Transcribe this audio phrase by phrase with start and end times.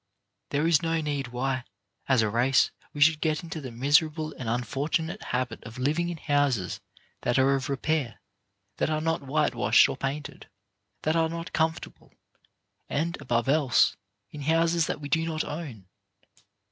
[0.49, 1.63] There is no need why,
[2.09, 6.17] as a race, we should get into the miserable and unfortunate habit of living in
[6.17, 6.79] houses
[7.21, 8.19] that are out of repair,
[8.77, 10.47] that are not whitewashed or painted,
[11.03, 12.15] that are not comfortable,
[12.89, 13.95] and above all else,
[14.31, 15.85] in houses that we do not own.